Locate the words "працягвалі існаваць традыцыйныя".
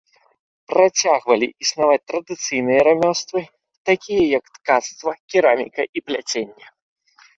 0.71-2.81